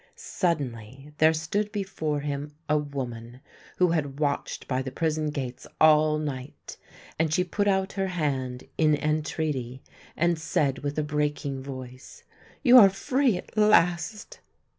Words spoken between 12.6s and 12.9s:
You are